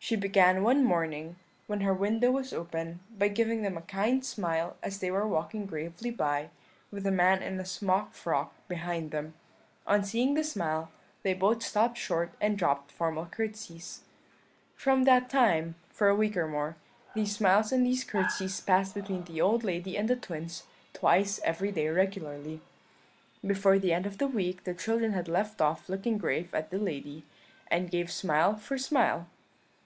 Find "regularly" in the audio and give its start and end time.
21.90-22.62